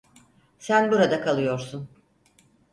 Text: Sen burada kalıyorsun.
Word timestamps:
Sen 0.59 0.91
burada 0.91 1.21
kalıyorsun. 1.23 1.89